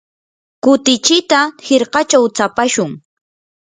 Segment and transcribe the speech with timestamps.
[0.63, 2.91] kutichita hirkachaw tsapashun.